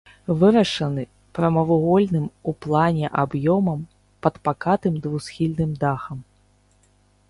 Вырашаны 0.43 1.03
прамавугольным 1.39 2.25
у 2.51 2.55
плане 2.67 3.13
аб'ёмам 3.25 3.79
пад 4.27 4.35
пакатым 4.49 4.93
двухсхільным 5.09 5.71
дахам. 5.87 6.19